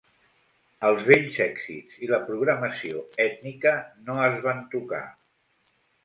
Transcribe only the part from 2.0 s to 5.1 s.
i la programació ètnica no es van tocar.